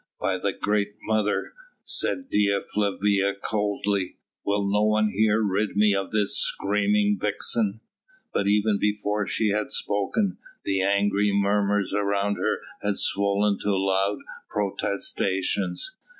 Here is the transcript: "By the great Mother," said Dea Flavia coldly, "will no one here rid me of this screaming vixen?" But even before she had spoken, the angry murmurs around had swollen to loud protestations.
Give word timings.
"By 0.19 0.39
the 0.39 0.51
great 0.51 0.95
Mother," 1.03 1.53
said 1.83 2.27
Dea 2.31 2.59
Flavia 2.73 3.35
coldly, 3.35 4.17
"will 4.43 4.67
no 4.67 4.81
one 4.83 5.09
here 5.09 5.43
rid 5.43 5.77
me 5.77 5.93
of 5.93 6.09
this 6.09 6.39
screaming 6.39 7.19
vixen?" 7.21 7.81
But 8.33 8.47
even 8.47 8.79
before 8.79 9.27
she 9.27 9.49
had 9.49 9.69
spoken, 9.69 10.39
the 10.63 10.81
angry 10.81 11.31
murmurs 11.31 11.93
around 11.93 12.37
had 12.81 12.97
swollen 12.97 13.59
to 13.59 13.77
loud 13.77 14.17
protestations. 14.49 15.95